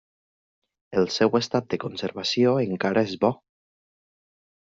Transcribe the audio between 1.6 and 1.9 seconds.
de